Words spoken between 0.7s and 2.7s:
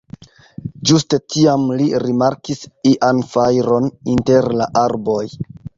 Ĝuste tiam li rimarkis